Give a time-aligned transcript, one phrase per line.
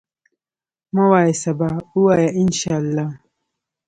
[0.93, 1.69] مه وایه سبا،
[2.03, 3.07] وایه ان شاءالله.